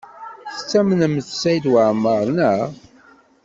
[0.55, 2.69] Tettamnemt Saɛid Waɛmaṛ, naɣ?